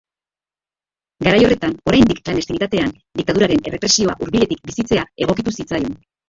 Garai 1.27 1.43
horretan, 1.47 1.75
oraindik 1.91 2.21
klandestinitatean, 2.29 2.95
diktaduraren 3.21 3.63
errepresioa 3.73 4.17
hurbiletik 4.27 4.65
bizitzea 4.71 5.05
egokitu 5.27 5.55
zitzaion. 5.61 5.97